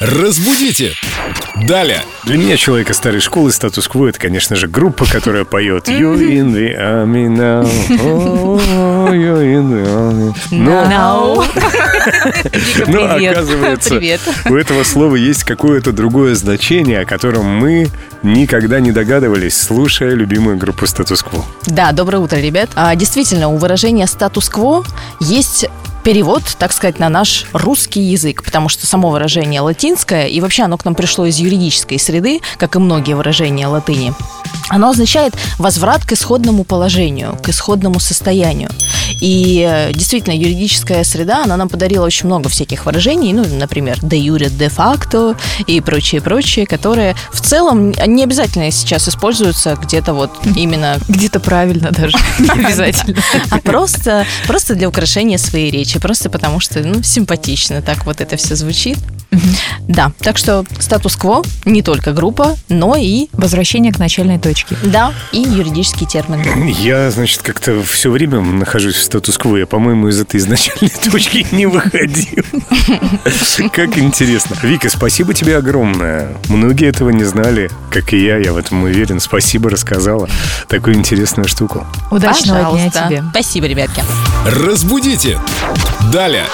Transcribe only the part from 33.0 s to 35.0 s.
выражения латыни. Оно